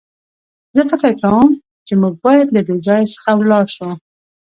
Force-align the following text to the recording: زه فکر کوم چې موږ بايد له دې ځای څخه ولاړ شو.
زه 0.75 0.81
فکر 0.91 1.11
کوم 1.21 1.47
چې 1.85 1.93
موږ 2.01 2.13
بايد 2.23 2.47
له 2.55 2.61
دې 2.67 2.75
ځای 2.87 3.03
څخه 3.13 3.29
ولاړ 3.39 3.65
شو. 3.75 3.89